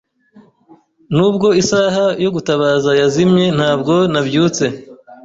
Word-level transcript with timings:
Nubwo 1.15 1.47
isaha 1.61 2.05
yo 2.23 2.29
gutabaza 2.35 2.89
yazimye, 3.01 3.45
ntabwo 3.57 3.93
nabyutse. 4.11 4.65